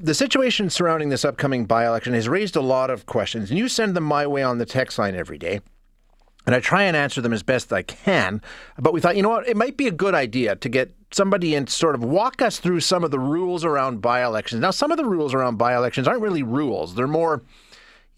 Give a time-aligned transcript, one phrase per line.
[0.00, 3.66] The situation surrounding this upcoming by election has raised a lot of questions, and you
[3.66, 5.60] send them my way on the text line every day.
[6.46, 8.40] And I try and answer them as best I can.
[8.78, 11.50] But we thought, you know what, it might be a good idea to get somebody
[11.58, 14.62] to sort of walk us through some of the rules around by elections.
[14.62, 17.42] Now, some of the rules around by elections aren't really rules, they're more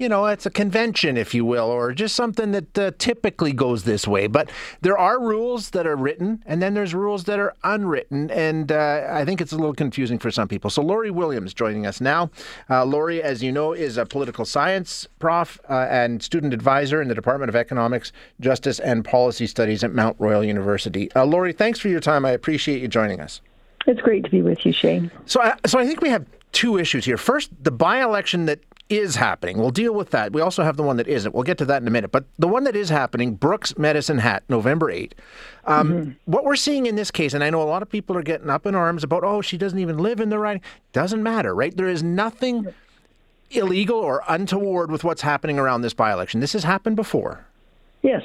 [0.00, 3.84] you know, it's a convention, if you will, or just something that uh, typically goes
[3.84, 4.26] this way.
[4.26, 8.72] But there are rules that are written, and then there's rules that are unwritten, and
[8.72, 10.70] uh, I think it's a little confusing for some people.
[10.70, 12.30] So Lori Williams joining us now.
[12.70, 17.08] Uh, Lori, as you know, is a political science prof uh, and student advisor in
[17.08, 21.12] the Department of Economics, Justice, and Policy Studies at Mount Royal University.
[21.12, 22.24] Uh, Lori, thanks for your time.
[22.24, 23.42] I appreciate you joining us.
[23.86, 25.10] It's great to be with you, Shane.
[25.26, 27.16] So, uh, so I think we have two issues here.
[27.16, 29.56] First, the by-election that is happening.
[29.56, 30.32] We'll deal with that.
[30.32, 31.32] We also have the one that isn't.
[31.32, 32.10] We'll get to that in a minute.
[32.10, 35.14] But the one that is happening, Brooks Medicine Hat, November 8.
[35.64, 36.10] Um, mm-hmm.
[36.24, 38.50] What we're seeing in this case, and I know a lot of people are getting
[38.50, 40.62] up in arms about, oh, she doesn't even live in the riding.
[40.92, 41.74] Doesn't matter, right?
[41.74, 42.66] There is nothing
[43.52, 46.40] illegal or untoward with what's happening around this by election.
[46.40, 47.46] This has happened before.
[48.02, 48.22] Yes.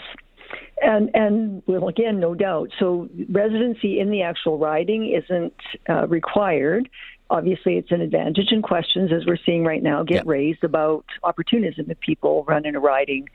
[0.81, 2.71] And and well, again, no doubt.
[2.79, 5.55] So residency in the actual riding isn't
[5.89, 6.89] uh, required
[7.29, 10.21] obviously it's an advantage and questions as we're seeing right now get yeah.
[10.25, 13.27] raised about opportunism if people running in a riding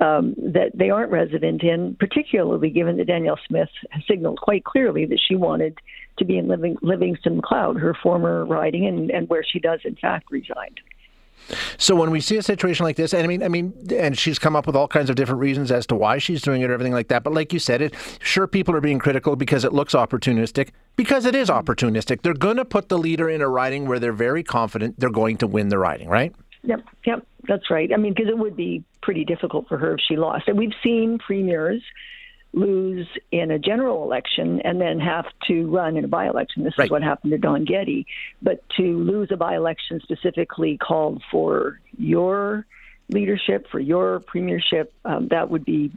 [0.00, 5.06] um, that they aren't resident in particularly given that danielle smith has signaled quite clearly
[5.06, 5.78] that she wanted
[6.18, 9.94] to be in Living, livingstone macleod her former riding and, and where she does in
[9.96, 10.80] fact reside
[11.78, 14.38] so when we see a situation like this, and I mean, I mean, and she's
[14.38, 16.72] come up with all kinds of different reasons as to why she's doing it, or
[16.72, 17.22] everything like that.
[17.22, 20.70] But like you said, it sure people are being critical because it looks opportunistic.
[20.96, 24.12] Because it is opportunistic, they're going to put the leader in a riding where they're
[24.12, 26.34] very confident they're going to win the riding, right?
[26.62, 27.92] Yep, yep, that's right.
[27.92, 30.48] I mean, because it would be pretty difficult for her if she lost.
[30.48, 31.82] And we've seen premiers
[32.56, 36.64] lose in a general election and then have to run in a by election.
[36.64, 36.86] This right.
[36.86, 38.06] is what happened to Don Getty.
[38.42, 42.66] But to lose a by election specifically called for your
[43.10, 45.92] leadership, for your premiership, um, that would be,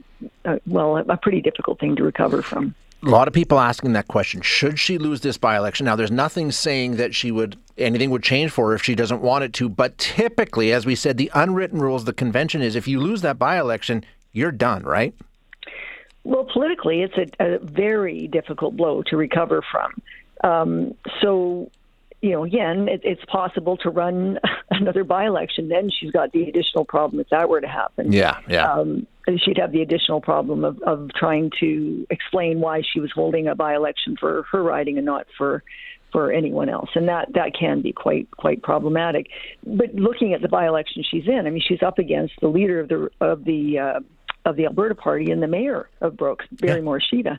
[0.46, 2.76] uh, well, a pretty difficult thing to recover from.
[3.02, 4.42] A lot of people asking that question.
[4.42, 5.86] Should she lose this by election?
[5.86, 9.22] Now, there's nothing saying that she would anything would change for her if she doesn't
[9.22, 9.70] want it to.
[9.70, 13.40] But typically, as we said, the unwritten rules, the convention is if you lose that
[13.40, 14.04] by election,
[14.34, 15.16] you're done, right?
[16.24, 20.02] Well, politically, it's a, a very difficult blow to recover from.
[20.44, 21.72] Um, so,
[22.22, 24.40] you know, again, it, it's possible to run
[24.72, 25.70] another by election.
[25.70, 28.12] Then she's got the additional problem if that were to happen.
[28.12, 28.72] Yeah, yeah.
[28.72, 33.48] Um, she'd have the additional problem of, of trying to explain why she was holding
[33.48, 35.64] a by election for her riding and not for
[36.12, 39.28] for anyone else, and that that can be quite quite problematic.
[39.64, 42.80] But looking at the by election she's in, I mean, she's up against the leader
[42.80, 44.00] of the of the uh,
[44.50, 46.86] of the Alberta Party and the mayor of Brooks, Barry yeah.
[46.86, 47.38] Morishita.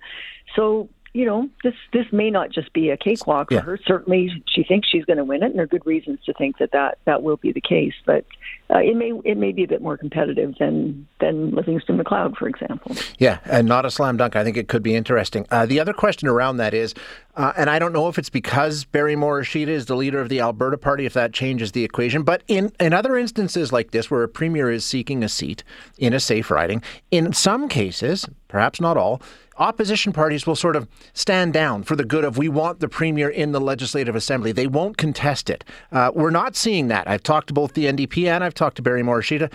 [0.57, 3.61] So you know, this this may not just be a cakewalk for yeah.
[3.63, 3.79] her.
[3.85, 6.59] Certainly, she thinks she's going to win it, and there are good reasons to think
[6.59, 7.95] that that, that will be the case.
[8.07, 8.25] But
[8.73, 12.49] uh, it may it may be a bit more competitive than than Livingstone Macleod, for
[12.49, 12.95] example.
[13.19, 14.37] Yeah, and not a slam dunk.
[14.37, 15.47] I think it could be interesting.
[15.51, 16.95] Uh, the other question around that is,
[17.35, 20.41] uh, and I don't know if it's because Barry Morishita is the leader of the
[20.41, 22.23] Alberta Party, if that changes the equation.
[22.23, 25.65] But in in other instances like this, where a premier is seeking a seat
[25.99, 29.21] in a safe riding, in some cases, perhaps not all
[29.61, 33.29] opposition parties will sort of stand down for the good of we want the premier
[33.29, 34.51] in the legislative assembly.
[34.51, 35.63] They won't contest it.
[35.93, 37.07] Uh, we're not seeing that.
[37.07, 39.53] I've talked to both the NDP and I've talked to Barry Morishita.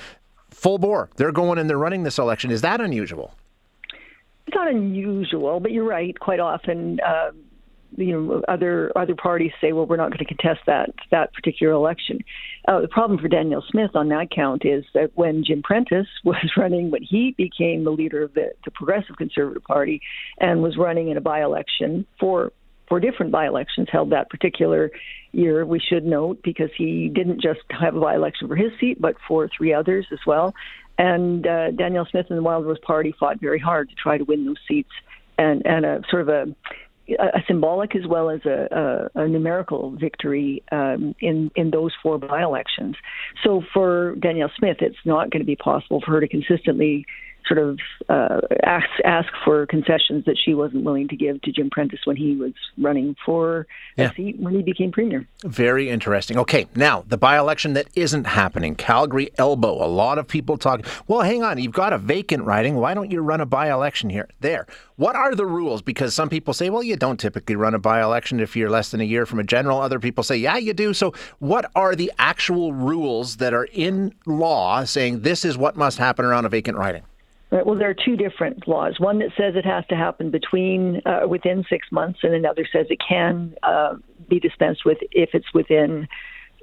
[0.51, 1.09] Full bore.
[1.17, 2.51] They're going and they're running this election.
[2.51, 3.33] Is that unusual?
[4.47, 6.17] It's not unusual, but you're right.
[6.19, 7.31] Quite often, uh,
[7.97, 11.73] you know other other parties say, well, we're not going to contest that that particular
[11.73, 12.19] election.
[12.67, 16.51] Uh, the problem for Danielle Smith on that count is that when Jim Prentice was
[16.57, 20.01] running, when he became the leader of the, the Progressive Conservative Party
[20.39, 22.51] and was running in a by-election for
[22.87, 24.91] for different by-elections held that particular
[25.31, 29.15] year, we should note, because he didn't just have a by-election for his seat, but
[29.27, 30.53] for three others as well.
[30.97, 34.23] And uh, Danielle Smith and the Wild Rose Party fought very hard to try to
[34.23, 34.91] win those seats,
[35.37, 36.55] and and a sort of a
[37.07, 42.17] a symbolic as well as a, a, a numerical victory um, in in those four
[42.17, 42.95] by elections.
[43.43, 47.05] So for Danielle Smith, it's not going to be possible for her to consistently
[47.47, 51.69] sort of uh, ask ask for concessions that she wasn't willing to give to Jim
[51.69, 54.13] Prentice when he was running for yeah.
[54.13, 55.27] seat when he became premier.
[55.43, 56.37] Very interesting.
[56.37, 59.83] Okay, now the by-election that isn't happening, Calgary Elbow.
[59.83, 60.85] A lot of people talk.
[61.07, 62.75] Well, hang on, you've got a vacant riding.
[62.75, 64.27] Why don't you run a by-election here?
[64.41, 64.67] There.
[64.97, 65.81] What are the rules?
[65.81, 69.01] Because some people say, well, you don't typically run a by-election if you're less than
[69.01, 69.81] a year from a general.
[69.81, 70.93] Other people say, yeah, you do.
[70.93, 75.97] So, what are the actual rules that are in law saying this is what must
[75.97, 77.03] happen around a vacant riding?
[77.55, 77.65] Right.
[77.65, 78.95] Well, there are two different laws.
[78.99, 82.87] One that says it has to happen between uh, within six months, and another says
[82.89, 83.93] it can uh,
[84.29, 86.05] be dispensed with if it's within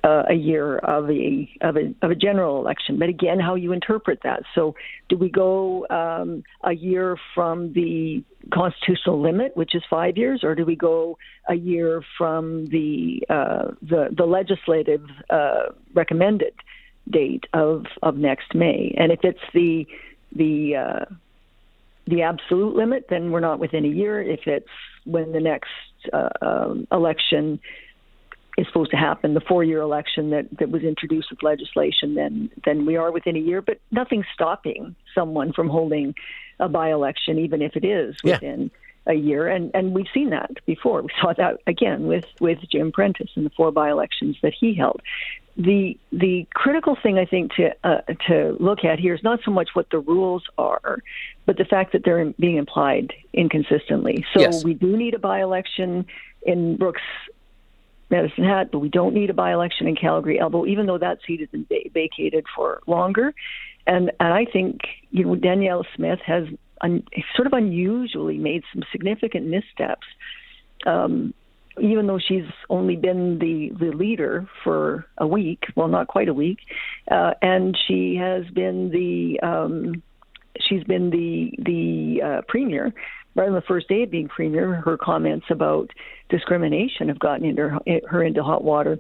[0.04, 2.98] uh, a year of a, of a of a general election.
[2.98, 4.42] But again, how you interpret that.
[4.54, 4.74] So,
[5.08, 8.22] do we go um, a year from the
[8.52, 11.16] constitutional limit, which is five years, or do we go
[11.48, 16.52] a year from the uh, the, the legislative uh, recommended
[17.08, 18.94] date of of next May?
[18.98, 19.86] And if it's the
[20.34, 21.04] the uh,
[22.06, 24.20] the absolute limit, then we're not within a year.
[24.20, 24.66] If it's
[25.04, 25.70] when the next
[26.12, 27.60] uh, um, election
[28.58, 32.84] is supposed to happen, the four-year election that, that was introduced with legislation, then then
[32.86, 33.62] we are within a year.
[33.62, 36.14] But nothing's stopping someone from holding
[36.60, 38.70] a by-election, even if it is within
[39.06, 39.12] yeah.
[39.12, 39.48] a year.
[39.48, 41.02] And and we've seen that before.
[41.02, 45.00] We saw that again with with Jim Prentice in the four by-elections that he held.
[45.56, 49.50] The the critical thing I think to uh, to look at here is not so
[49.50, 50.98] much what the rules are,
[51.44, 54.24] but the fact that they're being applied inconsistently.
[54.32, 54.64] So yes.
[54.64, 56.06] we do need a by-election
[56.42, 57.02] in Brooks
[58.08, 61.40] Medicine Hat, but we don't need a by-election in Calgary Elbow, even though that seat
[61.40, 63.34] has been vacated for longer.
[63.86, 66.46] And and I think you know Danielle Smith has
[66.82, 70.06] un, sort of unusually made some significant missteps.
[70.86, 71.34] Um,
[71.80, 76.34] even though she's only been the, the leader for a week, well, not quite a
[76.34, 76.58] week,
[77.10, 80.02] uh, and she has been the um,
[80.60, 82.92] she's been the the uh, premier
[83.34, 85.90] right on the first day of being premier, her comments about
[86.28, 88.98] discrimination have gotten into her, her into hot water.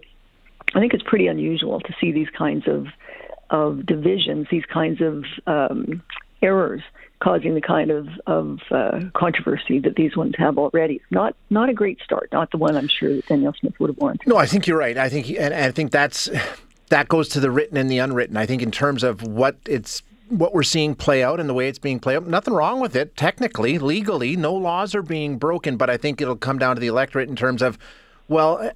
[0.74, 2.86] I think it's pretty unusual to see these kinds of
[3.50, 6.02] of divisions, these kinds of um,
[6.42, 6.82] errors
[7.20, 11.00] causing the kind of of uh, controversy that these ones have already.
[11.10, 12.28] Not not a great start.
[12.32, 14.26] Not the one I'm sure that Danielle Smith would have wanted.
[14.26, 14.98] No, I think you're right.
[14.98, 16.28] I think and I think that's
[16.88, 18.36] that goes to the written and the unwritten.
[18.36, 21.68] I think in terms of what it's what we're seeing play out and the way
[21.68, 22.26] it's being played out.
[22.26, 24.34] Nothing wrong with it, technically, legally.
[24.34, 27.36] No laws are being broken, but I think it'll come down to the electorate in
[27.36, 27.78] terms of,
[28.28, 28.70] well,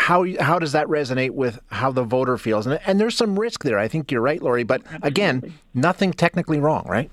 [0.00, 2.66] how how does that resonate with how the voter feels?
[2.66, 3.78] And, and there's some risk there.
[3.78, 4.64] I think you're right, Lori.
[4.64, 7.10] But again, nothing technically wrong, right?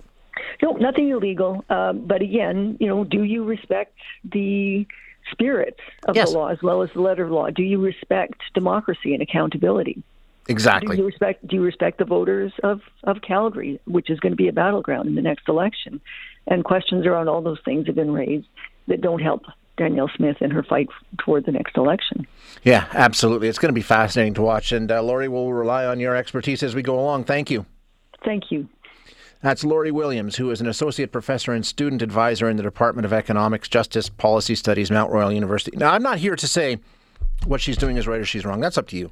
[0.63, 1.65] No, nothing illegal.
[1.69, 3.93] Uh, but again, you know, do you respect
[4.23, 4.87] the
[5.31, 6.31] spirit of yes.
[6.31, 7.49] the law as well as the letter of the law?
[7.49, 10.01] Do you respect democracy and accountability?
[10.47, 10.95] Exactly.
[10.95, 14.37] Do you respect do you respect the voters of, of Calgary, which is going to
[14.37, 15.99] be a battleground in the next election?
[16.47, 18.47] And questions around all those things have been raised
[18.87, 19.43] that don't help
[19.77, 20.89] Danielle Smith in her fight
[21.19, 22.27] toward the next election.
[22.63, 23.47] Yeah, absolutely.
[23.47, 24.71] It's going to be fascinating to watch.
[24.71, 27.23] And uh, Lori will rely on your expertise as we go along.
[27.23, 27.65] Thank you.
[28.25, 28.67] Thank you.
[29.41, 33.13] That's Lori Williams, who is an associate professor and student advisor in the Department of
[33.13, 35.77] Economics, Justice, Policy Studies, Mount Royal University.
[35.77, 36.79] Now, I'm not here to say
[37.45, 38.59] what she's doing is right or she's wrong.
[38.59, 39.11] That's up to you.